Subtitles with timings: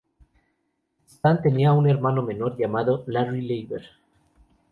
[1.07, 3.83] Stan tenía un hermano menor llamado Larry Lieber.